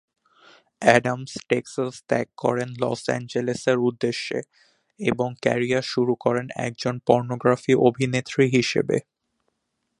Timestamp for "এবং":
4.99-5.29